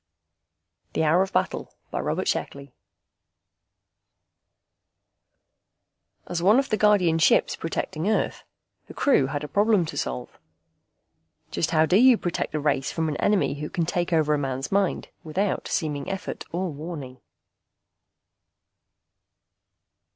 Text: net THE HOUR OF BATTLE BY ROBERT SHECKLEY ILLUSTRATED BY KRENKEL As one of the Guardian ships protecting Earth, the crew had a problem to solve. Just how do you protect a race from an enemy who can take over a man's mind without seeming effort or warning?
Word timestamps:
net 0.87 0.93
THE 0.95 1.01
HOUR 1.03 1.21
OF 1.21 1.31
BATTLE 1.31 1.75
BY 1.91 1.99
ROBERT 1.99 2.27
SHECKLEY 2.27 2.73
ILLUSTRATED 6.25 6.25
BY 6.25 6.25
KRENKEL 6.25 6.31
As 6.31 6.41
one 6.41 6.57
of 6.57 6.69
the 6.69 6.77
Guardian 6.77 7.19
ships 7.19 7.55
protecting 7.55 8.09
Earth, 8.09 8.43
the 8.87 8.95
crew 8.95 9.27
had 9.27 9.43
a 9.43 9.47
problem 9.47 9.85
to 9.85 9.95
solve. 9.97 10.39
Just 11.51 11.69
how 11.69 11.85
do 11.85 11.97
you 11.97 12.17
protect 12.17 12.55
a 12.55 12.59
race 12.59 12.91
from 12.91 13.09
an 13.09 13.17
enemy 13.17 13.59
who 13.59 13.69
can 13.69 13.85
take 13.85 14.11
over 14.11 14.33
a 14.33 14.39
man's 14.39 14.71
mind 14.71 15.09
without 15.23 15.67
seeming 15.67 16.09
effort 16.09 16.45
or 16.51 16.71
warning? 16.71 17.19